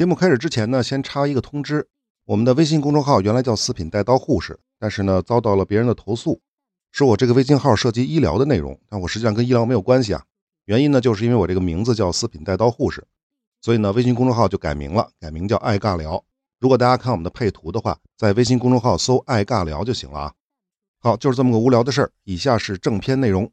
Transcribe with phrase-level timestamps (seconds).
[0.00, 1.86] 节目开始之前呢，先插一个通知：
[2.24, 6.40] 我们的微信公众号原来叫“四品带刀护士”，但是呢，遭到了别人的投诉，
[6.90, 10.24] 说我这个微信号涉及医疗的内容，但我实际上跟医疗没有关系啊。
[10.64, 13.06] 原因呢，就是因为我这个名字叫“四品带刀护士”，
[13.60, 16.24] 所以呢，微信公众号就改名了，改名叫“爱尬聊”。
[16.58, 20.32] 如果大家看我们的配图的话，在微信公众号搜“爱尬聊”就行了啊。
[20.98, 22.10] 好，就是这么个无聊的事儿。
[22.24, 23.52] 以下是正片内容。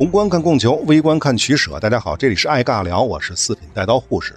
[0.00, 1.78] 宏观看供求，微观看取舍。
[1.78, 4.34] 大家好，这里是爱尬聊，我是四品带刀护士。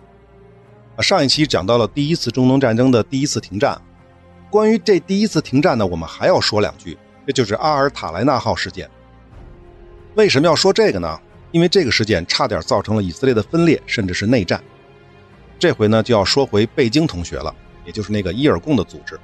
[0.99, 3.81] 上一期讲到了第一次中东战争的第一次停战。
[4.49, 8.90] 关于这第一次停战呢，我们还要说两句，这就是阿尔塔莱纳号事件。
[10.16, 11.18] 为什么要说这个呢？
[11.54, 14.62] 因为这个事件差点造成了以色列的分裂，甚至是内战。
[15.57, 19.18] 这回呢，就要说回贝京同学了，也就是那个伊尔贡的组织。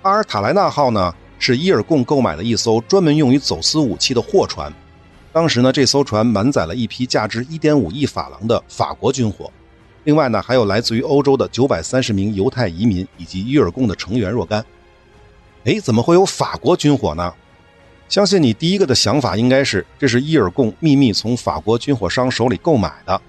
[0.00, 4.72] 阿尔塔莱纳号呢，是伊尔贡购买的一艘专门用于走私武器的货船。
[5.34, 9.50] 当时呢，这艘船满载了一批价值1.5亿法郎的法国军火，
[10.04, 14.64] 另外呢，还有来自于欧洲的930名犹太移民以及伊尔贡的成员若干。
[15.64, 17.34] 哎，怎么会有法国军火呢？
[18.08, 23.20] 相信你第一个的想法应该是这是伊尔贡秘密从法国军火商手里购买的，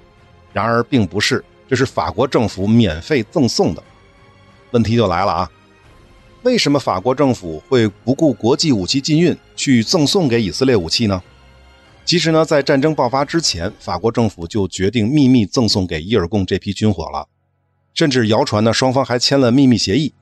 [0.53, 3.81] 然而并不是，这是法国政府免费赠送的。
[4.69, 5.51] 问题就来了啊，
[6.43, 11.19] 为什么法国政府会不顾国际武器禁运去赠送给以色列武器呢？
[12.05, 17.27] 其实呢，在战争爆发之前，法国政府就决定秘密赠送给伊尔贡这批军火了，
[17.95, 20.13] 甚至谣传呢，双方还签了秘密协议。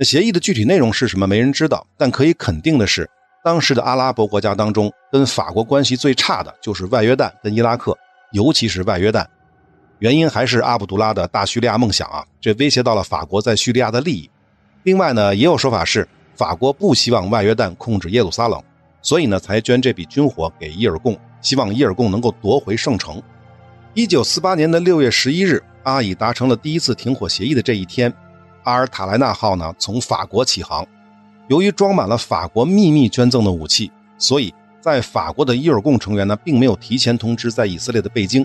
[0.00, 1.84] 协议的具体内容是什么，没人知道。
[1.96, 3.10] 但可以肯定的是，
[3.42, 7.98] 当时的阿拉伯国家当中，跟法国关系最差的就是外约旦跟伊拉克，
[8.30, 9.26] 尤其是外约旦。
[9.98, 14.30] 原因还是阿卜杜拉的大叙利亚梦想啊，这威胁到了法国在叙利亚的利益。
[14.84, 18.62] 另外呢，也有说法是，法国不希望外约旦控制耶路撒冷。
[19.06, 23.22] 所以呢，才捐这笔军火给伊尔贡，希望伊尔贡能够夺回圣城。
[23.94, 28.12] 一九四八年的六月十一日，阿以达成了第一次停火协议的这一天，
[28.64, 30.84] 阿尔塔莱纳号呢从法国起航。
[31.46, 38.44] 由于装满了法国秘密捐赠的武器，所以在法国的伊尔贡成员呢并没有提前通知在以色列的贝京。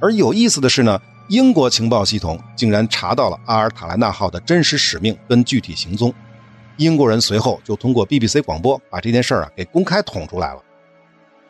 [0.00, 6.12] 而有意思的是呢，英国情报系统竟然查到了阿尔塔莱纳号的真实使命跟具体行踪。
[6.76, 10.62] 英国人随后就通过 BBC 广播把这件事儿啊给公开捅出来了。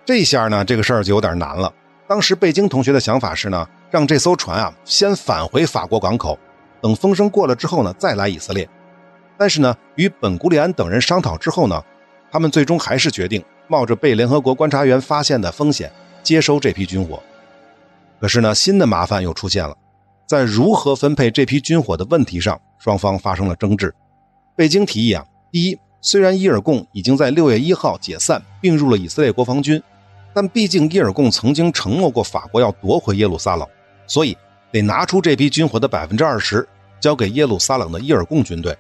[0.04, 1.72] 这下呢，这个事儿就有点难了。
[2.06, 6.38] 当时贝京同学的想法是呢，让这艘船啊先返回法国港口，
[6.80, 8.68] 等风声过了之后呢，再来以色列。
[9.36, 11.82] 但是呢，与本古里安等人商讨之后呢，
[12.30, 15.90] 他们最终还是决定冒着被联合国观察员发现的风险
[16.22, 17.20] 接收这批军火。
[18.20, 19.76] 可是呢，新的麻烦又出现了，
[20.28, 23.92] 在如何分配这批军火的问题上，双方发生了争执。
[24.56, 25.22] 北京提议啊，
[25.52, 29.80] 第一，虽然伊尔贡已经在六月一号解散并入了以色列国防军，
[30.32, 33.68] 但毕竟伊尔贡曾经承诺过法国要夺回耶路撒冷，
[34.06, 34.34] 所以
[34.72, 36.66] 得拿出这批军火的百分之二十
[36.98, 38.74] 交给耶路撒冷的伊尔贡军队。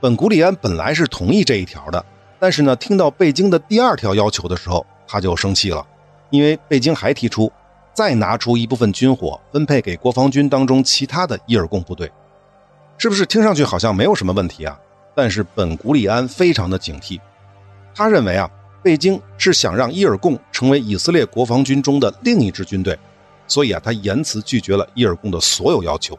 [0.00, 2.02] 本古里安本来是同意这一条的，
[2.38, 5.86] 但是呢，听到贝京的第二条要求的时候，他就生气了，
[6.30, 7.52] 因为贝京还提出
[7.92, 12.10] 再拿出一部分军火分配给国防军当中其他的伊尔贡部队。
[13.00, 14.78] 是不是听上去好像没有什么问题啊？
[15.14, 17.18] 但是本古里安非常的警惕，
[17.94, 18.46] 他认为啊，
[18.82, 22.98] 贝京是想让伊尔贡成为以色列国防军中的另一支军队，
[23.46, 26.18] 所以啊，他严词拒绝了伊尔贡的所有要求，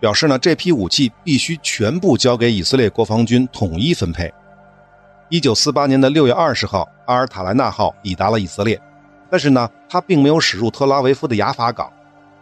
[0.00, 4.32] 表示呢，这批武器必须全部交给以色列国防军统一分配。
[5.28, 8.80] 一九四八年的六月二十号，阿尔塔莱纳号抵达了以色列，
[9.28, 11.92] 但是呢，他并没有驶入特拉维夫的雅法港，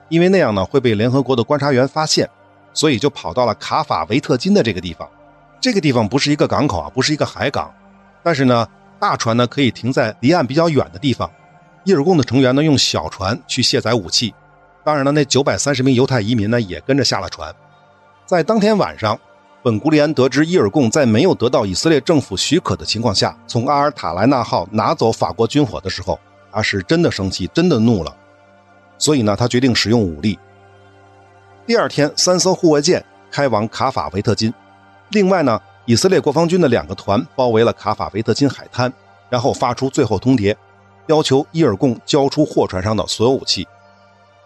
[0.09, 2.31] 因为那样呢会被联合国的观察员发现。
[2.75, 5.09] 所以就跑到了卡法维特金的这个地方，
[5.61, 7.73] 这个地方不是一个港口啊，不是一个海港，
[8.23, 8.67] 但是呢，
[8.99, 11.31] 大船呢可以停在离岸比较远的地方。
[11.85, 14.33] 伊尔贡的成员呢用小船去卸载武器，
[14.85, 17.55] 当然了，那九百三十名犹太移民呢也跟着下了船。
[18.25, 19.19] 在当天晚上，
[19.63, 26.19] 本古里安得知伊尔贡在没有得到以色列政府许可的情况下，从阿尔塔莱纳号拿走法国军火的时候，
[26.51, 28.17] 他是真的生气，真的怒了，
[28.97, 30.39] 所以呢，他决定使用武力。
[31.65, 34.53] 第二天，三艘护卫舰开往卡法维特金。
[35.11, 38.93] 另外呢，以色列国防军的两个团包围了卡法维特金海滩，
[39.31, 40.57] 然后发出最后通牒，
[41.07, 43.67] 要求伊尔贡交出货船上的所有武器。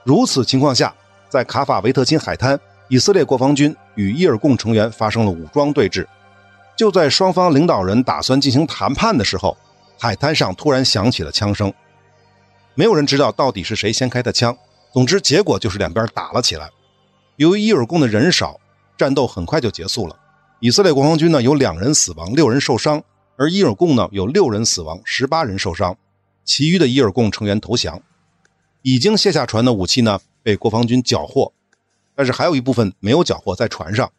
[0.05, 0.95] 如此情况下，
[1.31, 6.07] 在卡法维特金海滩，以色列国防军与伊尔贡成员发生了武装对峙。
[6.77, 9.57] 就在双方领导人打算进行谈判的时候，
[9.99, 11.73] 海滩上突然响起了枪声。
[12.75, 14.55] 没有人知道到底是谁先开的枪。
[14.93, 16.71] 总之，结果就是两边打了起来。
[17.37, 18.59] 由于伊尔贡的人少，
[18.97, 20.19] 战斗很快就结束了。
[20.61, 23.03] 以色列国防军呢有两人死亡，六人受伤，
[23.37, 25.97] 而伊尔贡呢有六人死亡，十八人受伤，
[26.45, 28.01] 其余的伊尔贡成员投降。
[28.81, 31.53] 已经卸下船的武器呢被国防军缴获，
[32.15, 34.11] 但是还有一部分没有缴获在船上。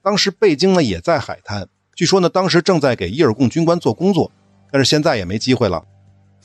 [0.00, 4.30] 当时贝京呢也在海滩，据说呢当时正在给伊尔贡军官做工作，
[4.72, 5.84] 但是现在也没机会了。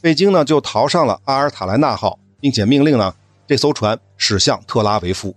[0.02, 3.16] 贝京呢就逃上了阿尔塔莱纳号，并且命令呢
[3.48, 5.34] 这艘船驶向特拉维夫。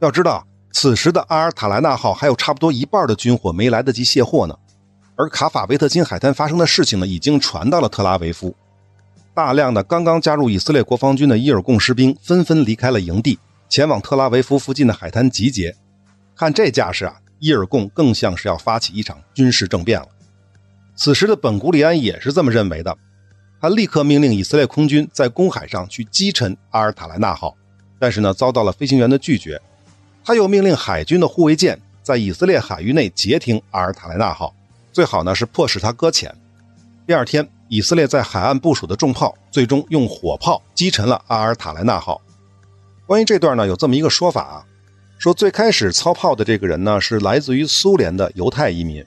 [0.00, 0.44] 要知道。
[0.70, 4.56] 此时的阿尔塔莱纳号还有差不多一半的军火没来得及卸货呢，
[5.16, 8.54] 而卡法维特金海滩发生的事情呢，已经传到了特拉维夫。
[9.34, 15.74] 大量的刚刚加入以色列国防军的伊尔贡士兵纷纷离开了营地，前往特拉维夫附近的海滩集结。
[16.36, 20.08] 看这架势啊，伊尔贡更像是要发起一场军事政变了。
[20.94, 22.96] 此时的本古里安也是这么认为的，
[23.60, 27.56] 他立刻命令以色列空军在公海上去击沉阿尔塔莱纳号，
[27.98, 29.60] 但是呢，遭到了飞行员的拒绝。
[30.28, 34.54] 他又命令海军的护卫舰在以色列海域内截停阿尔塔莱纳号，
[34.92, 36.30] 最好呢是迫使他搁浅。
[37.06, 42.20] 第二天，以色列在海岸部署的重炮最终用火炮击沉了阿尔塔莱纳号。
[43.06, 44.66] 关于这段呢，有这么一个说法啊，
[45.16, 49.02] 说最开始操炮的这个人呢是来自于苏联的犹太移民，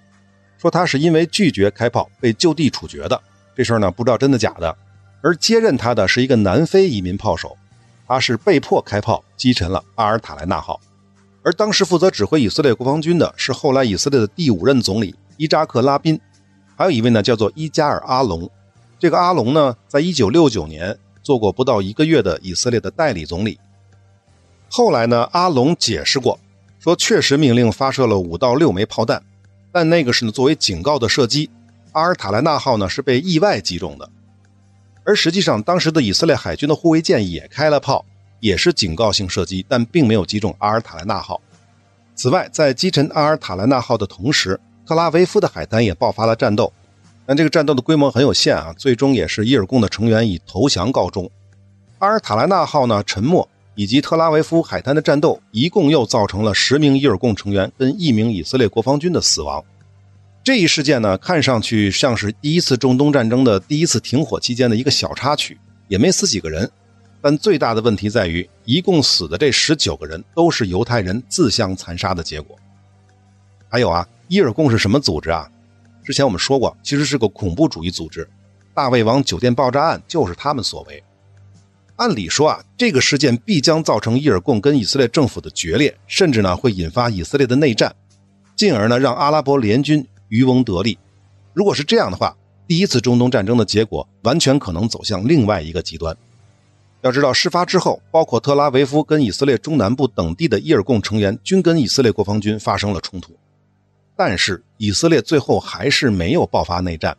[0.57, 3.21] 说他是因为拒绝开炮被就地处决的。
[3.55, 4.75] 这事儿呢不知道真的假的。
[5.21, 7.55] 而接任他的是一个南非移民炮手，
[8.07, 10.81] 他是被迫开炮击沉了阿尔塔莱纳号。
[11.43, 16.19] 而当时负责指挥以色列国防军的是后来以色列的第五任总理伊扎克·拉宾，
[16.75, 18.49] 还有一位呢叫做伊加尔·阿隆。
[18.99, 23.59] 这个阿隆呢，在一九六九年做过不到一个月的以色列的代理总理。
[24.69, 26.39] 后来呢，阿隆解释过，
[26.79, 29.23] 说确实命令发射了五到六枚炮弹，
[29.71, 31.49] 但那个是作为警告的射击。
[31.93, 34.07] 阿尔塔莱纳号呢是被意外击中的，
[35.03, 38.05] 而实际上当时的以色列海军的护卫舰也开了炮。
[38.41, 41.39] 也是警告性射击，但并没有击中阿尔塔莱纳号。
[42.13, 46.71] 此外，在击沉阿尔塔莱纳号的同时，特拉维夫的海滩也爆发了战斗，
[47.25, 51.31] 但这个战斗的规模很有限啊，最终也是伊尔贡的成员以投降告终。
[51.99, 59.63] 阿尔塔莱纳号呢沉没，以及特拉维夫海滩的战斗，一共又造成了十名伊尔贡成员跟一名以色列国防军的死亡。
[60.43, 66.69] 这一事件呢，看上去像是第一次中东战争的第一次停火期间的一个小插曲，也没死几个人。
[67.21, 72.57] 但最大的问题在于，一共死的这十九个人都是犹太人自相残杀的结果。
[73.69, 75.49] 还有啊，伊尔贡是什么组织啊？
[76.03, 78.27] 之前我们说过，其实是个恐怖主义组织。
[78.73, 81.03] 大卫王酒店爆炸案就是他们所为。
[81.97, 87.95] 按理说啊，这个事件必将造成伊尔贡跟以色列政府的决裂，甚至呢会引发以色列的内战，
[88.55, 90.97] 进而呢让阿拉伯联军渔翁得利。
[91.53, 92.35] 如果是这样的话，
[92.67, 96.17] 第一次中东战争的结果完全可能走向另外一个极端。
[97.01, 103.35] 要知道，事发之后，包括特拉维夫跟以色列中南部等地的伊尔贡成员均跟以色列国防军发生了冲突，
[104.15, 107.17] 但是以色列最后还是没有爆发内战。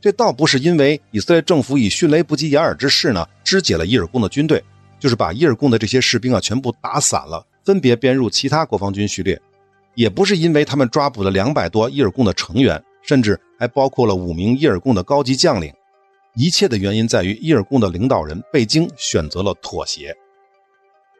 [0.00, 4.62] 这倒不是因为以色列政府以迅雷不及掩耳之势呢肢解了伊尔贡的军队，
[5.00, 9.36] 就是把伊尔贡的这些士兵啊全部打散了，分别编入其他国防军序列；
[9.96, 15.74] 也不是因为他们抓捕了两百多伊尔贡的成员，甚至还包括了五名伊尔贡的高级将领。
[16.38, 20.16] 一切的原因在于伊尔贡的领导人贝京选择了妥协。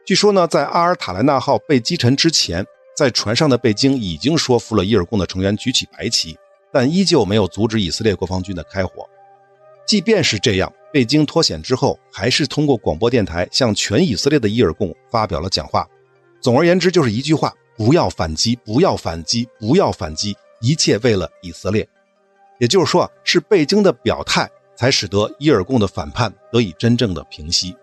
[0.06, 2.64] 据说呢，在阿尔塔莱纳号被击沉之前，
[2.96, 6.38] 在船上的贝京已经说服了伊尔贡的成员举起白旗，
[6.72, 9.04] 但依旧没有阻止以色列国防军的开火。
[9.84, 15.84] 即便是这样，贝京脱险之后，还是通过广播电台向全以色列的伊尔贡发表了讲话。
[16.40, 21.88] 总而言之，就是一句话：不要反击，不要反击，不要反击，一切为了以色列。
[22.60, 24.48] 也就是说，是贝京的表态。
[24.78, 27.74] 才使得伊尔贡的反叛得以真正的平息。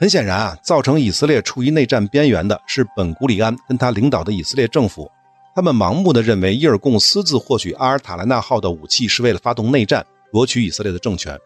[0.00, 5.08] 很显然啊，造成以色列处于内战边缘的是本古里安跟他领导的以色列政府。
[5.54, 11.38] 他们盲目的认为伊尔贡私自获取阿尔塔兰纳号的武器是为了发动内战，夺取以色列的政权，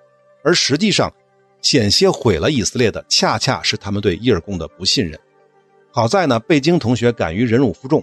[0.43, 1.13] 而实际上，
[1.63, 5.17] 险些毁了以色列的恰恰是他们对伊尔贡的不信任。
[5.93, 8.03] 好在呢，贝京同学敢于忍辱负重，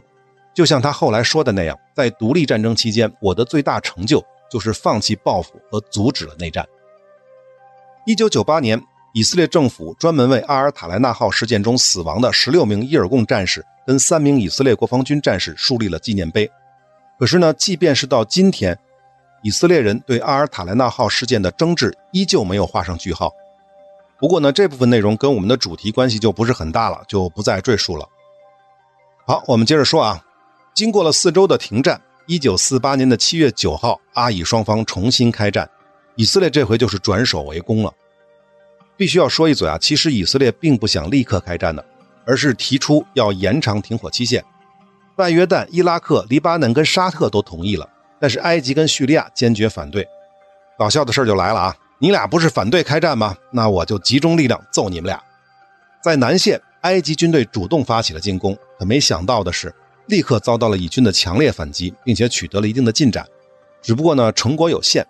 [0.54, 4.24] 就像他后来说的那样，在独立战争期间，我的最大成就。
[4.50, 6.68] 就是放弃报复和阻止了内战。
[8.06, 8.82] 一九九八年，
[9.14, 16.50] 以色列政府专门为阿尔塔莱纳号事件中死亡的十六名伊尔贡战士跟三名以色列国防军战士树立了纪念碑。
[17.20, 18.78] 可是呢，即便是到今天，
[19.42, 23.34] 以色列人对阿尔塔莱纳号事件的争执依旧没有画上句号。
[24.20, 28.08] 不过呢，这部分内容跟我们的主题关系就不是很大了，就不再赘述了。
[29.26, 30.24] 好，我们接着说啊，
[30.74, 32.02] 经过了四周的停战。
[32.28, 35.70] 一九四八年的七月九号，阿以双方重新开战，
[36.16, 37.94] 以色列这回就是转守为攻了。
[38.98, 41.84] 必须要说一嘴啊，其实以色列并不想立刻开战的，
[42.26, 44.44] 而是提出要延长停火期限。
[45.16, 50.06] 外约旦、伊拉克、黎巴嫩跟沙特都同意了，但是埃及跟叙利亚坚决反对。
[50.78, 51.76] 搞笑的事就来了啊！
[51.98, 53.38] 你俩不是反对开战吗？
[53.52, 55.24] 那我就集中力量揍你们俩。
[56.04, 59.74] 在南线，埃及军队主动发起了进攻，可没想到的是，
[60.08, 63.26] 立刻遭到了以军的强烈反击，并且取得了一定的进展。
[63.82, 65.06] 只不过呢，成果有限。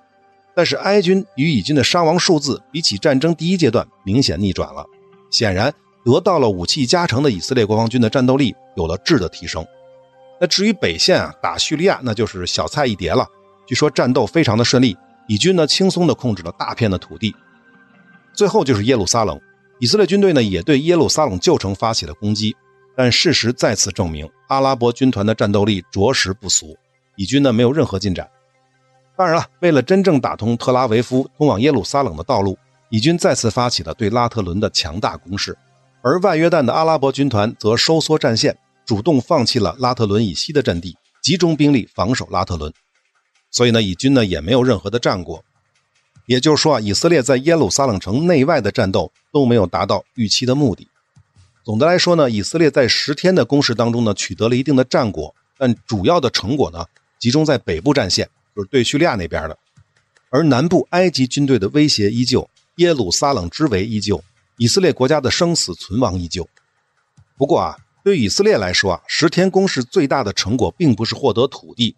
[0.56, 4.86] 但是埃军与以军的伤亡数字比起战争第一阶段明显逆转了，
[5.30, 5.74] 显然
[6.04, 9.66] 得到了武器加成的以色列国防军的战斗力有了质的提升。
[10.42, 13.28] 那至于北线啊，打叙利亚那就是小菜一碟了。
[13.68, 14.98] 据说战斗非常的顺利。
[15.30, 17.36] 以军呢，轻松的控制了大片的土地。
[18.34, 19.38] 最后就是耶路撒冷，
[19.78, 22.56] 以色列军队呢也对耶路撒冷旧城发起了攻击。
[22.98, 26.76] 但事实再次证明，阿拉伯军团的战斗力着实不俗。
[27.16, 28.28] 以军呢没有任何进展。
[29.16, 32.58] 当然了，为了真正打通特拉维夫通往耶路撒冷的道路，
[32.90, 35.56] 以军再次发起了对拉特伦的强大攻势。
[36.02, 42.74] 而外约旦的阿拉伯军团则收缩战线，主动放弃了拉特伦以西的阵地，集中兵力防守拉特伦。
[43.52, 45.44] 所以呢，以军呢也没有任何的战果，
[46.26, 50.88] 也就是说啊，以色列在耶路撒冷城内外的战斗都没有达到预期的目的。
[51.68, 56.86] 总的来说呢，以色列在十天的攻势当中呢取得了一定的战果，但主要的成果呢
[57.20, 59.58] 集中在北部战线，就是对叙利亚那边的，
[60.30, 64.24] 而南部埃及军队的威胁依旧，耶路撒冷之围依旧，
[64.56, 66.48] 以色列国家的生死存亡依旧。
[67.38, 71.98] 不过啊，对以色列来说啊，十天攻势最大的成果并不是获得土地。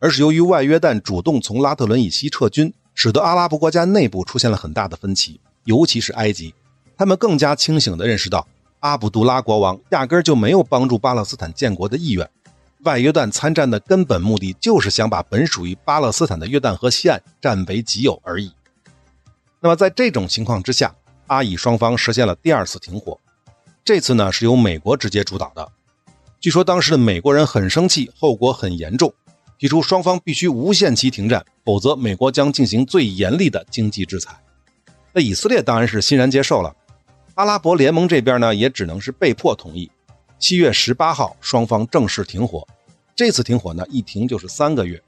[0.00, 6.52] 而是由于外约旦主动从拉特伦以西撤军，使得阿拉伯国家内部出现了很大的分歧，尤其是埃及，
[6.96, 8.48] 他们更加清醒地认识到，
[8.84, 12.28] 阿卜杜拉国王压根就没有帮助巴勒斯坦建国的意愿，
[12.82, 18.52] 外约旦参战的根本目的就是想把本属于巴勒斯坦的约旦河西岸占为己有而已。
[19.60, 20.94] 那么在这种情况之下，
[21.28, 23.18] 阿以双方实现了第二次停火，
[23.82, 25.66] 这次呢是由美国直接主导的，
[26.38, 29.14] 据说当时的美国人很生气，后果很严重。
[29.58, 34.38] 提出双方必须无限期停战，否则美国将进行最严厉的经济制裁。
[35.14, 36.76] 那以色列当然是欣然接受了，
[37.34, 39.90] 阿拉伯联盟这边呢也只能是被迫同意。
[40.38, 42.66] 七月十八号，双方正式停火。
[43.16, 45.02] 这次停火呢，一停就是三个月。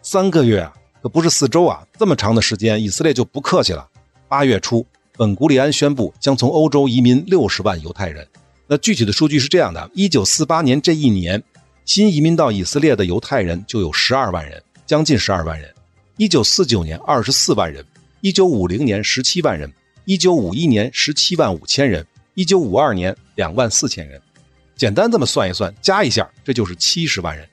[0.00, 3.86] 三个月啊，可不是四周啊，这么长的时间，以色列就不客气了。
[4.26, 4.86] 八月初，
[5.16, 8.26] 本古里安宣布将从欧洲移民六十万犹太人。
[8.66, 11.42] 那具体的数据是这样的：一九四八年这一年。
[11.84, 15.74] 新移民到以色列的犹太人就有十二万人，将近十二万人。
[16.16, 17.84] 一九四九年二十四万人，
[18.20, 19.72] 一九五零年十七万人，
[20.10, 24.20] 一九五一年十七万五千人，一九五二年两万四千人。
[24.74, 27.48] 简单这么算一算，加一下，这就是七十万人。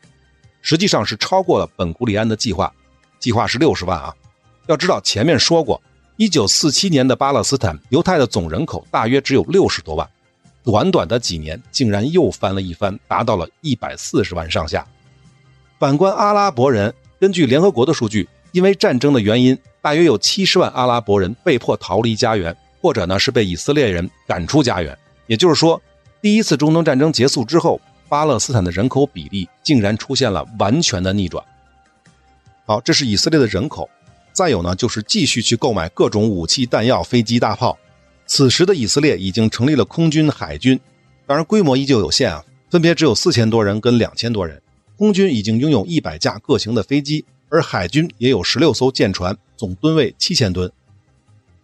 [0.64, 2.74] 实际上是超过了本古里安的计划，
[3.20, 4.12] 计划是六十万啊。
[4.66, 5.80] 要知道前面说过，
[6.16, 10.10] 一九四七年的巴勒斯坦犹太的总人口大约只有六十多万。
[10.64, 14.84] 短短的几年，竟然又翻了一番，达到了一百四十万上下。
[15.78, 19.56] 反观阿拉伯人，根据联合国的数据，因为战争的原因，
[19.88, 24.98] 大约有七十万阿拉伯人被迫逃离家园，或者呢是被以色列人赶出家园。
[25.28, 25.82] 也就是说，
[26.22, 27.80] 第一次中东战争结束之后，
[28.10, 31.42] 巴勒斯坦的人口比例竟然出现了完全的逆转。
[32.66, 33.90] 好，这是以色列的人口。
[34.34, 37.78] 再有呢，就是继续去购买各种武器、弹药、飞机、大炮。
[38.26, 40.78] 此时的以色列已经成立了空军、海军，
[41.26, 44.62] 当然规模依旧有限啊，分别只有四千多人跟两千多人。
[44.98, 50.72] 空军已经拥有一百架各型的飞机，而海军也有十六艘舰船，总吨位七千吨。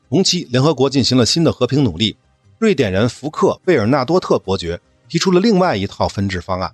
[0.10, 2.16] 同期，联合国进行了新的和平努力，
[2.60, 6.72] 瑞典人福克贝尔纳多特伯爵提出了另外一套分治方案。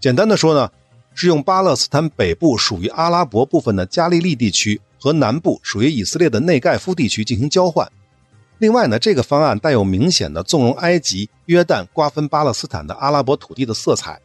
[0.00, 0.70] 简单的说呢，
[1.14, 7.86] 是用巴勒斯坦北部属于阿拉伯部分的加利利地区和南部属于以色列的内盖夫地区进行交换。
[8.58, 14.20] 另外呢，这个方案带有明显的纵容埃及、约旦瓜分巴勒斯坦的阿拉伯土地的色彩。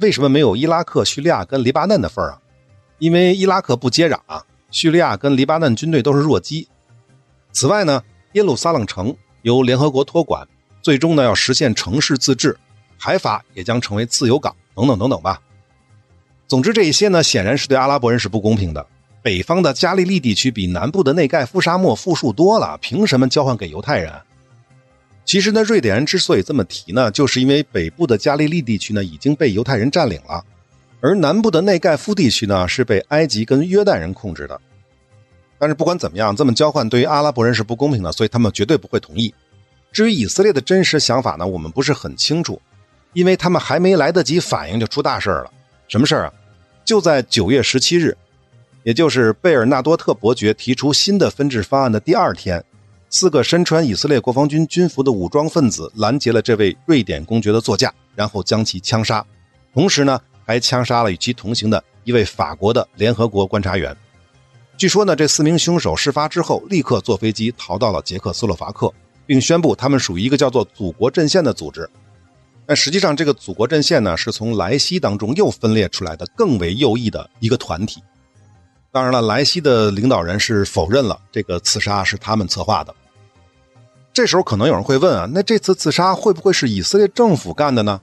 [0.00, 2.40] 为什么没有伊拉克、叙利亚跟黎巴嫩的份儿啊？
[2.98, 6.66] 因为伊拉克不接壤啊，叙利亚跟黎巴嫩军队都是弱鸡。
[7.52, 10.46] 此外呢，耶路撒冷城由联合国托管，
[10.82, 12.56] 最终呢要实现城市自治，
[12.98, 15.40] 海法也将成为自由港，等等等等吧。
[16.46, 18.86] 总之，这一些呢，显然是对阿拉伯人是不公平的。
[19.22, 24.12] 北方的加利利地区比南部的内盖夫沙漠富庶多了，凭什么交换给犹太人？
[25.24, 30.44] 其实呢，瑞典人之所以这么提呢，就是因为北部的加利利地区呢已经被犹太人占领了，
[31.06, 34.60] 而南部的内盖夫地区呢是被埃及跟约旦人控制的。
[35.56, 39.32] 但是不管怎么样，这么交换对于阿拉伯人是不公平的，所以他们绝对不会同意。
[39.92, 42.60] 至于以色列的真实想法呢，我们不是很清楚，
[43.12, 45.52] 因为他们还没来得及反应就出大事了。
[45.86, 46.32] 什么事儿啊？
[46.84, 48.16] 就在九月十七日。
[48.82, 52.64] 也就是贝尔纳多特伯爵提出新的分治方案的第二天，
[53.10, 59.24] 四个身穿以色列国防军军服的武装分子拦截了这位瑞典公爵的座驾，然后将其枪杀，
[59.74, 63.94] 同时呢，还枪杀了与其同行的一位法国的联合国观察员。
[64.78, 68.92] 据说呢，这四名凶手事发之后立刻坐飞机逃到了捷克斯洛伐克，
[69.26, 71.88] 并宣布他们属于一个叫做“祖国阵线”的组织。
[72.66, 78.02] 但实际上，这个“祖国阵线”呢，是从莱西当中又分裂出来的更为右翼的一个团体。
[78.92, 82.94] 当然了，莱西的领导人是否认了这个刺杀是他们策划的。
[84.12, 88.00] 这时候可能有人会问啊，那这次刺杀会不会是以色列政府干的呢？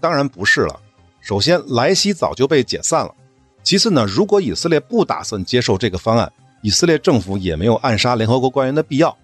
[0.00, 0.80] 当然不是了。
[1.28, 3.14] 首先，莱西早就被解散了。
[3.62, 6.32] 其次呢，如果以色列不打算接受这个方案，
[6.62, 9.14] 以色列政府也没有暗杀联合国官员的必要。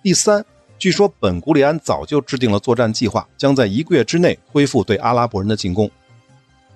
[0.00, 0.44] 第三，
[0.78, 5.90] 据说本古里安早就制定了作战计划，将在一个月之内恢复对阿拉伯人的进攻。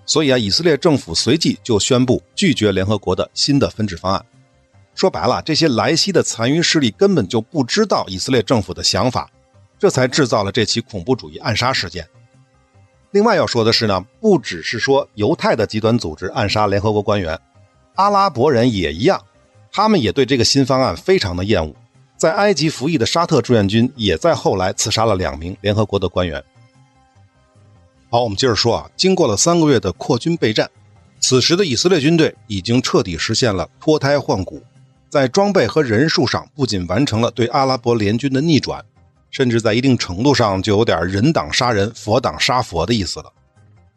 [0.04, 4.26] 所以啊，以色列政府随即就宣布拒绝联合国的新的分治方案。
[4.96, 9.30] 说白了，这些莱西的残余势力根本就不知道以色列政府的想法，
[9.78, 12.04] 这才制造了这起恐怖主义暗杀事件。
[13.12, 17.38] 另外要说的是呢，不只是说犹太的极端组织暗杀联合国官员，
[17.94, 19.20] 阿拉伯人也一样，
[19.70, 21.74] 他们也对这个新方案非常的厌恶。
[22.16, 26.42] 在埃及服役的沙特志愿军也在后来刺杀了两名联合国的官员。
[28.08, 30.70] 好，我们接着说啊，经过了三个月的扩军备战，
[31.20, 34.62] 此时的以色列军队已经彻底实现了脱胎换骨，
[35.10, 38.82] 在装备和人数上不仅完成了对阿拉伯联军的逆转。
[39.32, 43.32] 甚至在一定程度上就有点人挡杀人，佛挡杀佛的意思了。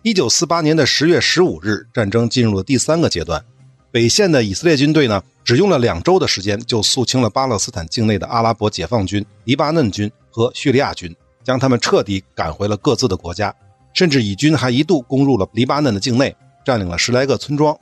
[0.01, 3.43] 一九四八年的十月十五日，战争进入了第三个阶段。
[3.91, 11.13] 北线的以色列军队呢，只用了两周的时间就肃清了巴勒斯坦境内的阿拉伯解放军、黎巴嫩军和叙利亚军，
[11.43, 13.53] 将他们彻底赶回了各自的国家。
[13.93, 17.77] 甚至以军还一度攻入了黎巴嫩的境内，占领了十来个村庄。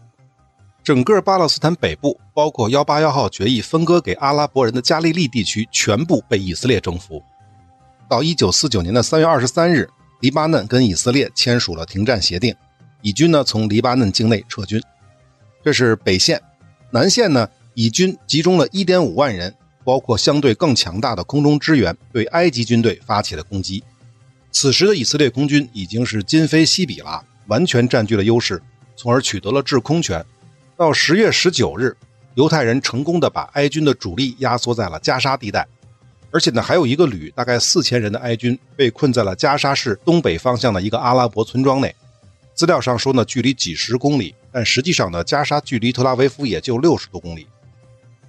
[0.84, 7.24] 整个巴勒斯坦北部，包括幺八幺号决议分割给阿拉伯人的加利利地区，全部被以色列征服。
[8.14, 9.90] 到一九四九年的三月二十三日，
[10.20, 12.56] 黎巴嫩跟以色列签署了停战协定，
[13.02, 14.80] 以军呢从黎巴嫩境内撤军。
[15.64, 16.40] 这是北线，
[16.92, 19.52] 南线呢，以军集中了一点五万人，
[19.84, 23.84] 包括相对更强大的空中支援，对埃及军队发起了攻击。
[24.52, 28.62] 此时的以色列空军已经是今非昔比了，完全占据了优势，
[28.96, 30.24] 从而取得了制空权。
[30.78, 31.98] 到十月十九日，
[32.36, 35.68] 犹太人成功的把埃军的主力压缩在了加沙地带。
[36.34, 41.96] 而且呢，还有一个旅大概四千人的埃军被困在了加沙市东北方向的一个阿拉伯村庄内。
[42.56, 47.48] 资料上说呢，距离几十公里，但实际上呢，加沙距离特拉维夫也就六十多公里。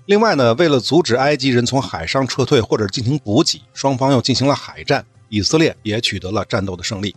[0.05, 5.05] 另外呢，为了阻止埃及人从海上撤退或者进行补给，双方又进行了海战。
[5.31, 7.17] 以色列也取得了战斗的胜利。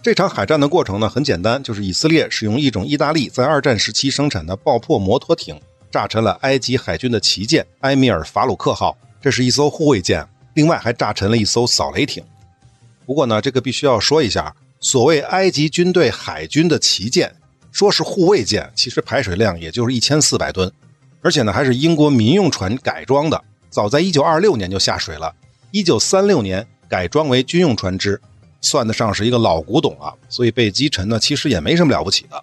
[0.00, 8.96] 这场海战的过程呢，很简单，就是以色列使用一种意大利在二战时期生产的爆破摩托艇，炸沉了埃及海军的旗舰埃米尔法鲁克号。
[9.20, 12.24] 这是一艘护卫舰，另外还炸沉了一艘扫雷艇。
[13.04, 17.34] 不过呢，这个必须要说一下，所谓埃及军队海军的旗舰，
[17.70, 20.72] 说是护卫舰，其实排水量也就是一千四百吨，
[21.20, 25.34] 而且呢还是英国民用船改装的，早在一九二六年就下水了，
[25.70, 28.20] 一九三六年改装为军用船只，
[28.60, 30.14] 算得上是一个老古董了。
[30.28, 32.42] 所以被击沉呢，其实也没什么了不起的。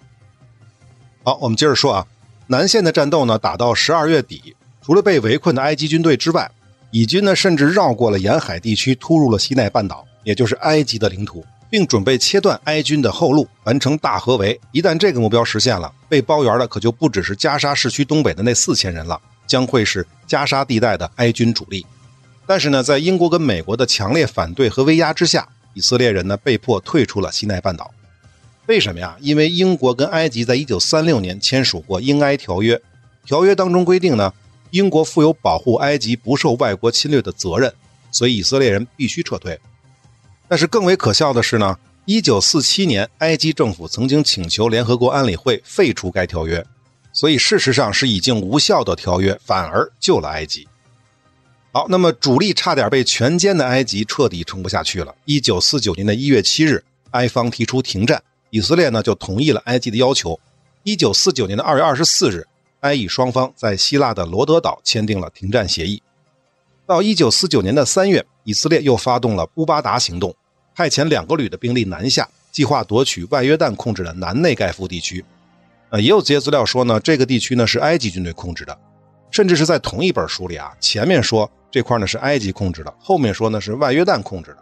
[1.24, 2.06] 好，我们接着说啊，
[2.46, 6.50] 南线的战斗呢，打到十二月底，除了被围困的埃及军队之外，
[6.90, 14.58] 以军呢，甚至绕过了沿海地区，突入了西奈半岛，也就是埃及的领土，并准备切断埃军的后路，完成大合围。
[14.72, 21.84] 一旦这个目标实现了，被包圆的可就不只是加沙市区东北的那四千人了，将会是加沙地带的埃军主力。
[22.46, 27.90] 但是呢，在英国跟美国的强烈反对和威压之下，以色列人呢被迫退出了西奈半岛。
[28.64, 29.14] 为什么呀？
[29.20, 32.80] 因为英国跟埃及在一九三六年签署过英埃条约，
[33.26, 34.32] 条约当中规定呢。
[34.70, 37.72] 英国负有保护埃及不受外国侵略的责任，
[38.10, 39.58] 所以以色列人必须撤退。
[40.48, 46.64] 但是更为可笑的是呢，1947年埃及政府曾经请求联合国安理会废除该条约，
[47.12, 50.66] 所以事实上是已经无效的条约，反而救了埃及。
[51.70, 55.14] 好，那么主力差点被全歼的埃及彻底撑不下去了。
[55.26, 60.38] 1949年的一月七日，埃方提出停战，以色列呢就同意了埃及的要求。
[60.84, 62.46] 1949年的二月二十四日。
[62.80, 66.02] 埃以双方在希腊的罗德岛签订了停战协议。
[66.86, 70.34] 到一九四九年的三月，以色列又发动了乌巴达行动，
[70.74, 75.24] 派遣两个旅的兵力南下，计划夺取外约旦控制的南内盖夫地区。
[75.90, 78.78] 呃，也有些资料说呢，这个地区呢是埃及军队控制的，
[79.30, 84.58] 甚至是在同一本书里啊，前面说这块呢是埃及控制的，后面说呢是外约旦控制的。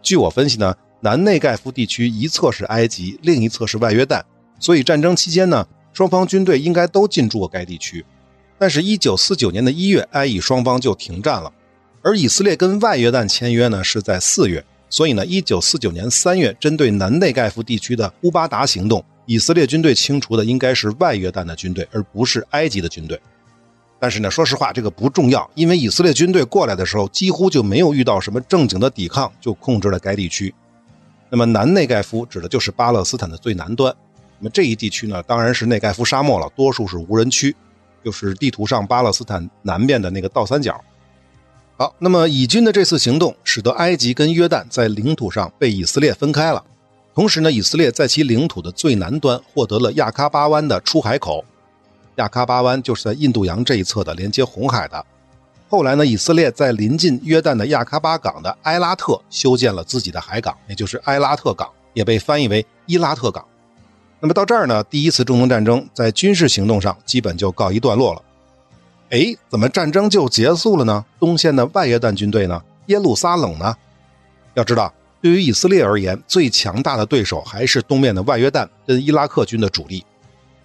[0.00, 4.22] 据我分析呢，南内盖夫地区一侧是埃及，另一侧是外约旦，
[4.58, 5.66] 所以战争期间呢。
[5.94, 8.04] 双方军队应该都进驻过该地区，
[8.58, 11.50] 但是，一九四九年的一月，埃以双方就停战了。
[12.02, 23.18] 而以色列跟外约旦签约呢是在四月，所以呢，一九四九年三月，针对南内盖夫地区的乌巴达行动，以色列军队清除的应该是外约旦的军队，而不是埃及的军队。
[24.00, 30.52] 但是呢，说实话，这个不重要，因为以色列军队过来的时候，几乎就没有遇到什么正经的抵抗，就控制了该地区。
[31.30, 33.94] 那么南内盖夫指的就是巴勒斯坦的最南端。
[34.38, 37.54] 那么这一地区呢，当然是内盖夫沙漠了，多数是无人区，
[38.04, 40.78] 就是地图上巴勒斯坦南边的那个倒三角。
[41.76, 46.62] 好，那么以军的这次行动使得埃及跟约旦在领土上被以色列分开了，
[47.14, 51.44] 同时呢，以色列在其领土的最南端获得了亚喀巴湾的出海口。
[52.16, 55.04] 亚喀巴湾就是在印度洋这一侧的，连接红海的。
[55.68, 63.44] 后来呢，以色列在临近约旦的亚喀巴港的埃拉特修建了自己的海港，也就是埃拉特港，也被翻译为伊拉特港。
[64.24, 68.22] 那么到这儿呢，第一次中东战争在军事行动上基本就告一段落了。
[69.10, 71.04] 哎，怎么战争就结束了呢？
[71.20, 72.58] 东线的外约旦军队呢？
[72.86, 73.76] 耶路撒冷呢？
[74.54, 80.02] 要知道，对于以色列而言，最强大的对手还是东面的外约旦跟伊拉克军的主力。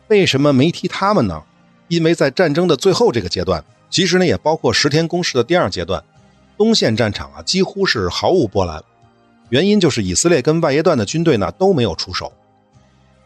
[0.07, 1.43] 为什么没提他们呢？
[1.89, 6.01] 因为在战争的最后这个阶段，其实呢也包括十天攻势的第二阶段，
[6.57, 8.81] 东线战场啊几乎是毫无波澜。
[9.49, 12.31] 原因就是以色列跟外约旦的军队呢都没有出手。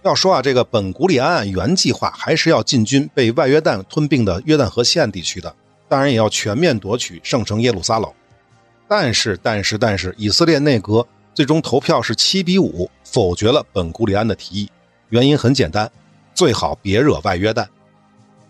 [0.03, 5.55] 要说啊，这个本古里安原计划还是要进军被外约旦吞并的约旦河西岸地区的，
[5.87, 8.11] 当然也要全面夺取圣城耶路撒冷。
[8.85, 14.69] 但是，但是，但是，以色列内阁最终投票是七比五否决了本古里安的提议。
[15.07, 15.89] 原因很简单，
[16.35, 17.65] 最好别惹外约旦。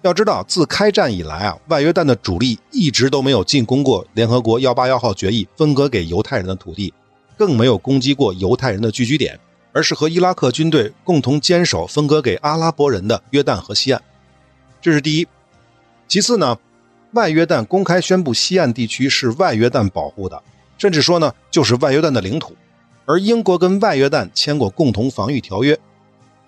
[0.01, 6.91] 要知道，自开战以来啊，外约旦的主力一直都没有进攻过联合国幺八幺号决议分割给犹太人的土地，
[7.37, 9.39] 更没有攻击过犹太人的聚居点。
[9.73, 14.01] 而是和伊拉克军队共同坚守分割给阿拉伯人的约旦河西岸，
[14.79, 15.27] 这是第一。
[16.07, 16.57] 其次呢，
[17.13, 20.41] 外约旦公开宣布西岸地区是外约旦保护的，
[20.77, 22.55] 甚至说呢就是外约旦的领土。
[23.05, 25.77] 而英国跟外约旦签过共同防御条约，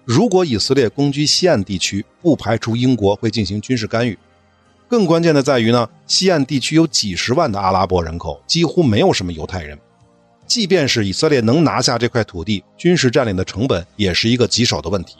[0.05, 4.17] 如果以色列攻击西岸地区，不排除英国会进行军事干预。
[4.87, 9.77] 更关键的在于呢，西岸地区有几十万的阿拉伯人口，几乎没有什么犹太人。
[10.47, 15.17] 即便是以色列能拿下这块土地，军事占领的成本也是一个棘手的问题。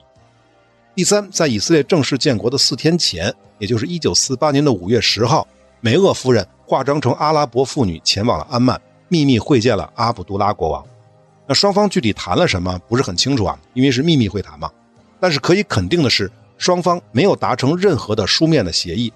[0.93, 5.47] 第三，在以色列正式建国的四天前，也就是1948年的5月10号，
[5.81, 10.85] 梅厄夫人化妆成阿拉伯妇女前往了安曼，秘密会见了阿卜杜拉国王。
[11.47, 14.71] 那双方具体谈了什么，不是很清楚啊，因为是秘密会谈嘛。
[15.19, 19.11] 但是可以肯定的是，双方没有达成任何的书面的协议。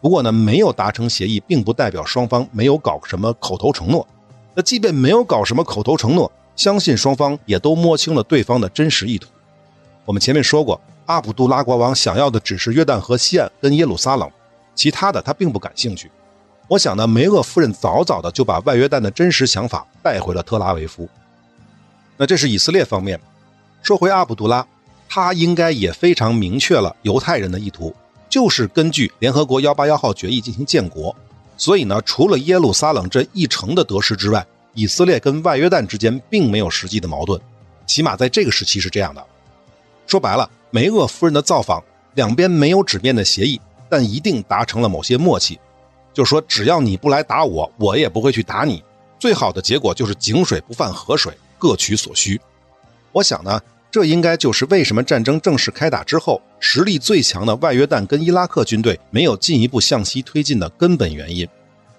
[0.00, 4.06] 不过呢，没有达成协议，并不代表双方没有搞什么口头承诺。
[4.54, 9.28] 那即便没有搞什么口头承诺，相信双方也都摸清了对方的真实意图。
[10.04, 14.30] 我们前面说过，阿卜杜拉国王想要的只是约旦河西岸跟耶路撒冷，
[14.74, 16.10] 其他的他并不感兴趣。
[16.68, 21.08] 我想呢，梅厄夫人早早的就把外约旦的真实想法带回了特拉维夫。
[22.16, 23.20] 那这是以色列方面。
[23.82, 24.66] 说回阿卜杜拉，
[25.08, 27.94] 他应该也非常明确了犹太人的意图，
[28.30, 31.14] 就是根据联合国幺八幺号决议进行建国。
[31.56, 37.40] 所以呢，除了耶路撒冷这一城的得失之外，以色列跟外约旦之间并没有实际的矛盾，
[37.86, 39.24] 起码在这个时期是这样的。
[40.06, 41.82] 说白了，梅厄夫人的造访，
[42.14, 45.58] 两边没有纸面的协议，但一定达成了某些默契，
[46.12, 48.82] 就说，只要你不来打我，我也不会去打你。
[49.18, 52.40] 最好的结果就是井水不犯河水，各取所需。
[53.12, 53.60] 我想呢。
[53.94, 61.46] 这应该就是为什么战争正式开打之后，实力最强的外约旦跟伊拉克军队没有进一步向西推进的根本原因，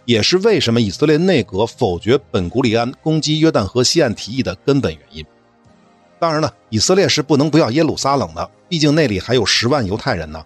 [0.04, 5.26] 也是为什么以色列内阁否决本古里安攻击约旦河西岸提议的根本原因。
[6.20, 10.44] 当然了，以色列是不能不要耶路撒冷的，毕竟那里还有十万犹太人呢，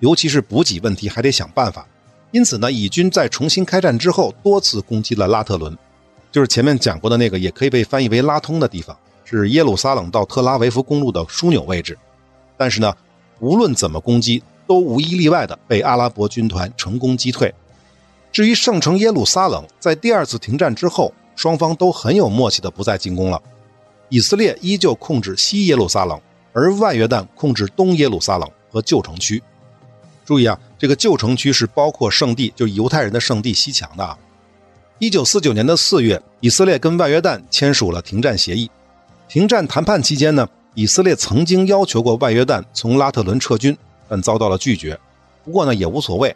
[0.00, 1.86] 尤其是补给问题还得想办法。
[2.30, 5.76] 因此呢，以军在重新开战之后，多次攻击了拉特伦，
[6.32, 8.96] 就是前面讲过的那个，也可以被翻译为拉通的地方。
[9.28, 11.98] 是耶路撒冷到特拉维夫公路的枢纽位置，
[12.56, 12.94] 但是呢，
[13.40, 17.52] 无论怎么攻击，都无一例外的被阿拉伯军团成功击退。
[18.30, 23.42] 至于圣城耶路撒冷，在第二次停战之后，双方都很有默契的不再进攻了。
[24.08, 26.20] 以色列依旧控制西耶路撒冷，
[26.52, 29.42] 而外约旦控制东耶路撒冷和旧城区。
[30.24, 34.16] 注意啊，这个旧城区是包括圣地，就是犹太人的圣地西墙的啊。
[34.98, 38.70] 一九四九年的四月，以色列跟外约旦签署了停战协议。
[39.28, 43.76] 停战谈判期间呢，以色列曾经要求过外约旦从拉特伦撤军，
[44.08, 44.98] 但遭到了拒绝。
[45.44, 46.34] 不过呢，也无所谓。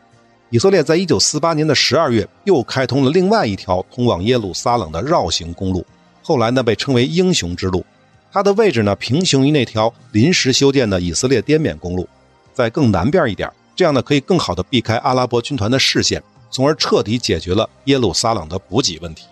[0.50, 5.86] 以色列在一九四八年的十二月又开通了另外一条通往耶路撒冷的绕行公路，
[6.22, 7.84] 后来呢被称为英雄之路。
[8.32, 12.08] 它的位置呢平行于那条临时修建的以色列滇缅公路，
[12.52, 19.26] 在更南边一点，这样呢可以更好的避开阿拉伯军团的视线，从而彻底解决了耶路撒冷的补给问题。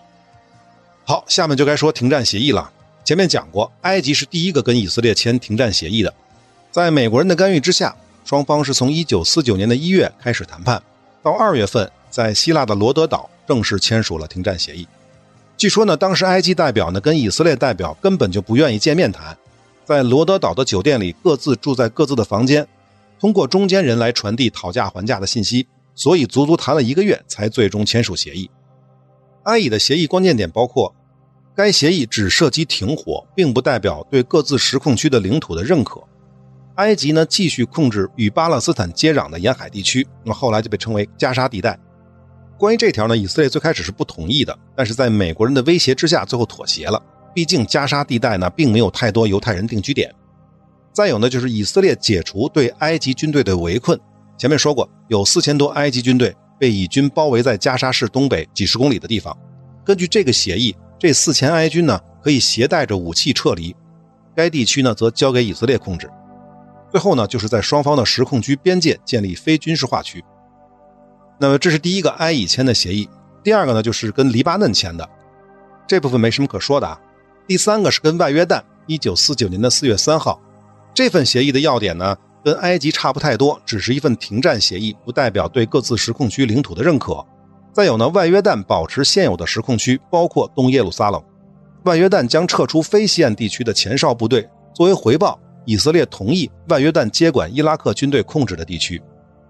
[1.05, 2.71] 好，下面就该说停战协议了。
[3.09, 6.12] 前面讲过，埃及是第一个跟以色列签停战协议的，
[6.71, 10.83] 在美国人的干预之下，双方是从1949年的一月开始谈判，
[11.23, 14.87] 到二月份在希腊的罗德岛正式签署了停战协议。
[15.57, 19.35] 据说呢，当时埃及代表呢跟以色列代表根本就不愿意见面谈，
[19.87, 22.68] 在罗德岛的酒店里各自住在各自的房间，
[23.18, 28.51] 通过中间人来传递讨价还价的信息，所以足足谈了一个月才最终签署协议。
[29.44, 30.94] 埃以的协议关键点包括，
[31.59, 36.01] 该协议只涉及停火，并不代表对各自实控区的领土的认可。
[36.77, 41.77] 埃及呢继续控制与巴勒斯坦接壤的沿海地区，那么后来就被称为加沙地带。
[42.57, 47.03] 关于这条呢，以色列最开始是不同意的，但是在美国人的威胁之下，最后妥协了。
[47.35, 50.14] 毕竟加沙地带呢，并没有太多犹太人定居点。
[50.92, 53.99] 再有呢，就是以色列解除对埃及军队的围困。
[54.37, 59.37] 前面说过，有四千多埃及军队被以军包围在加沙市东北几十公里的地方。
[59.85, 63.74] 根据这个协议，这四千埃军呢，可以携带着武器撤离，
[64.34, 66.11] 该地区呢，则交给以色列控制。
[66.90, 70.24] 最后呢，就是在双方的实控区边界建立非军事化区。
[71.38, 73.08] 那么这是第一个埃以签的协议，
[73.44, 75.08] 第二个呢就是跟黎巴嫩签的，
[75.87, 77.00] 这部分没什么可说的啊。
[77.46, 80.40] 第三个是跟外约旦，一九四九年的四月三号，
[80.92, 87.24] 这份协议的要点呢跟埃及差不太多，只是一份停战协议，不代表对各自实控区领土的认可。
[87.78, 91.22] 再有呢，外约旦保持现有的实控区，包括东耶路撒冷，
[91.84, 99.00] 外约旦将撤出非西岸地区的前哨部队，作为回报，以色列同意外约旦接管伊拉克军队控制的地区。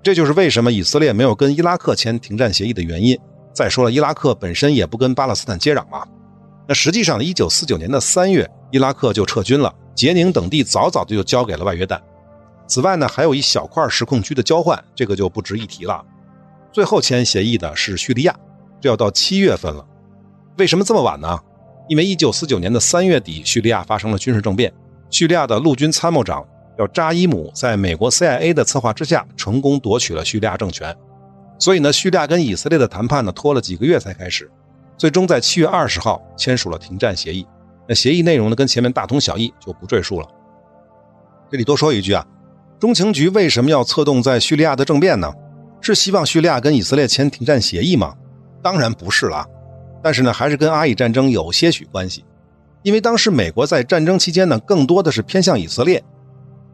[0.03, 3.19] 这就是为什么以色列没有跟伊拉克签停战协议的原因。
[3.55, 6.07] 再说了，伊拉克本身也不跟巴勒斯坦接壤嘛。
[6.67, 11.99] 那实际上，一九四九年的三月，伊拉克就撤军了，杰宁等地早早的就交给了外约旦。
[12.67, 16.05] 此外呢，还有一小块实控区的交换，这个就不值一提了。
[16.73, 18.35] 最后签协议的是叙利亚，
[18.81, 19.85] 这要到七月份了。
[20.57, 21.39] 为什么这么晚呢？
[21.89, 24.73] 因为一九四九年的三月底，叙利亚发生了军事政变，
[25.11, 26.47] 叙利亚的陆军参谋长。
[26.77, 30.97] 叫扎伊姆在美国 CIA 的策划之下，成功夺取了叙利亚政权。
[31.59, 34.49] 所以呢，叙利亚跟以色列的谈判呢，拖了几个月才开始。
[34.97, 37.45] 最终在七月二十号签署了停战协议。
[37.89, 40.29] 那协议内容呢，跟前面大同小异，就不赘述了。
[41.51, 42.25] 这里多说一句啊，
[42.79, 45.33] 中情局为什么要策动在叙利亚的政变呢？
[45.95, 48.15] 是希望叙利亚跟以色列签停战协议吗？
[48.63, 49.47] 当然不是了。
[50.03, 52.25] 但是呢，还是跟阿以战争有些许关系。
[52.83, 56.03] 因为当时美国在战争期间呢，更多的是偏向以色列。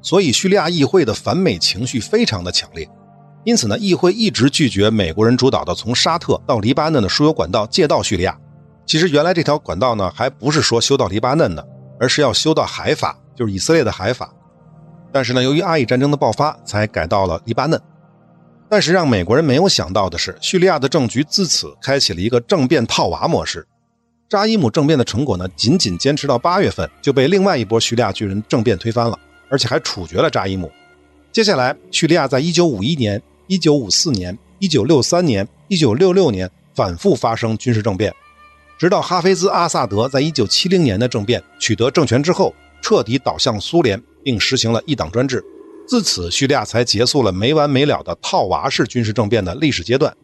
[0.03, 2.87] 所以，叙利亚议会的反美情绪非常的强烈，
[3.45, 8.39] 因此呢，议会一直拒绝美国人主导的从沙特到黎巴嫩的输油管道借到叙利亚。
[8.85, 11.67] 其实，原来这条管道呢，还不是说修到黎巴嫩的，
[11.99, 14.31] 而是要修到海法，就是以色列的海法。
[15.11, 17.81] 但是呢，由于阿以战争的爆发，才改到了黎巴嫩。
[18.69, 23.67] 但是让美国人没有想到的是，叙利亚的政局自此开启了一个政变套娃模式。
[24.29, 29.19] 扎伊姆政变的成果呢，仅仅坚持到八月份，就被另外一波叙利亚军人政变推翻了。
[29.51, 30.73] 而且还处决了扎伊姆。
[31.31, 38.13] 接下来，叙利亚在1951年、1954年、1963年、1966年反复发生军事政变，
[38.79, 45.45] 直到哈菲兹·阿萨德在1970年的政变取得政权之后，彻底倒向苏联，并实行了一党专制。
[45.87, 50.17] 自此，叙利亚才结束了没完没了的套娃式军事政变的历史阶段。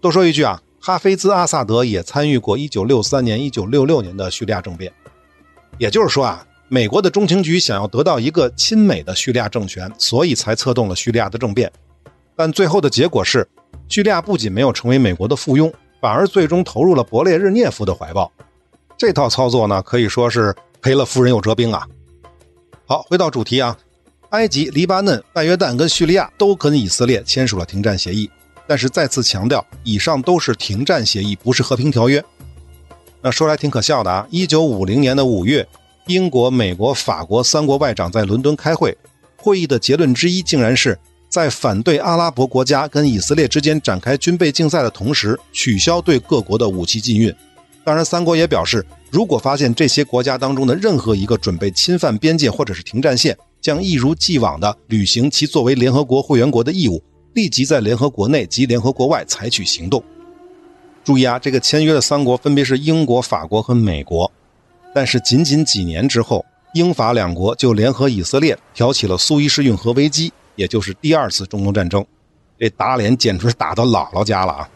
[0.00, 4.92] 多说一句啊，哈菲兹·阿萨德也参与过1963年、1966年的叙利亚政变。
[5.78, 6.46] 也就是说啊。
[6.68, 11.70] 美国的中情局想要得到一个亲美的叙利亚政权，所以才策动了叙利亚的政变。
[12.34, 13.46] 但最后的结果是，
[13.90, 18.32] 叙利亚不仅没有成为美国的附庸，反而最终投入了勃列日涅夫的怀抱。
[18.96, 21.86] 这套操作呢，可以说是赔了夫人又折兵啊。
[22.86, 23.76] 好，回到主题啊，
[24.32, 28.30] 埃及、黎巴嫩、外约旦跟叙利亚都跟以色列签署了停战协议，
[28.66, 32.24] 但是再次强调，以上都是停战协议，不是和平条约。
[33.20, 35.66] 那说来挺可笑的啊，一九五零年的五月。
[36.08, 38.96] 英国、美国、法国三国外长在伦敦开会，
[39.36, 47.32] 会议的结论之一竟然是在反对阿拉伯国家跟以色列之间展开军备竞赛的同时，取消对各国的武器禁运。
[47.84, 57.00] 当然，三国也表示，如果发现这些国家当中的任何一个准备侵犯边界或者是停战线，将一如既往地履行其作为联合国会员国的义务，
[57.32, 60.02] 立即在联合国内及联合国外采取行动。
[61.04, 64.30] 注意啊，这个签约的三国分别是英国、法国和美国。
[64.94, 66.44] 但是仅仅几年之后，
[66.74, 72.04] 英法两国就联合以色列挑起了苏伊士运河危机，也就是第二次中东战争。
[72.58, 74.68] 这打脸简直是打到姥姥家了啊！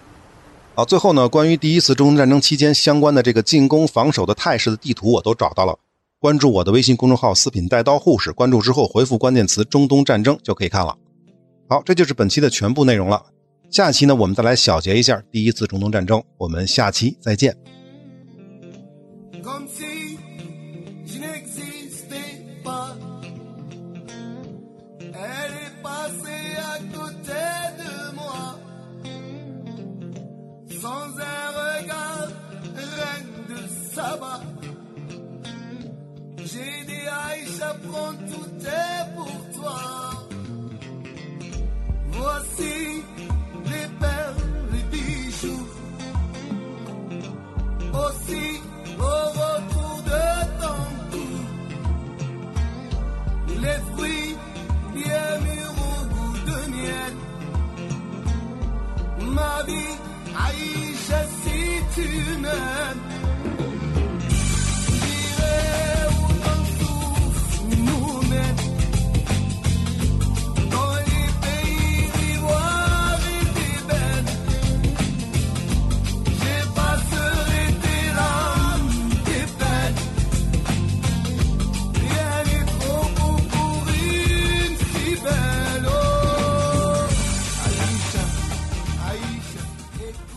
[0.75, 5.77] 好，最后呢，关于第一次中东战争期间相关的这个进攻、防守的态势的地图，我都找到了。
[6.18, 10.96] 关注我的微信公众号“四品带刀护士”，关注之后回复关键词“中东战争”就可以看了。
[11.68, 13.22] 好，这就是本期的全部内容了。
[13.70, 16.22] 下期呢，我们再来小结一下第一次中东战争。
[16.38, 17.55] 我们下期再见。
[37.96, 38.95] want to tell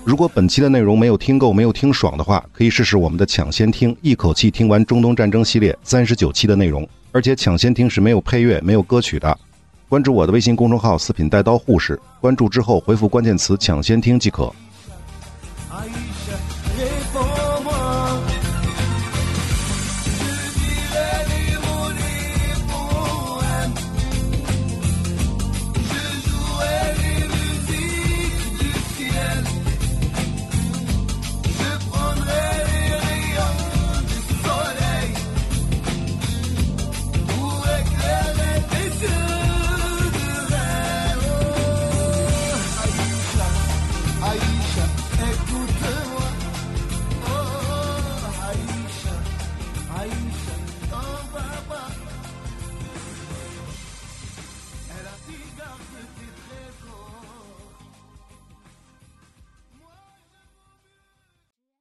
[0.09, 6.89] 如果本期的内容没有听够、没有听爽的话，可以试试我们的抢先听，一口气听完中东战争系列三十九期的内容。
[7.11, 9.37] 而且抢先听是没有配乐、没有歌曲的。
[9.87, 14.51] 关注我的微信公众号“四品带刀护士”，关注之后回复关键词“抢先听”即可。